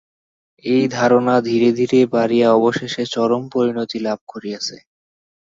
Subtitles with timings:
[0.65, 4.75] এই ধারণা ধীরে ধীরে বাড়িয়া অবশেষে চরম পরিণতি লাভ করিয়াছে।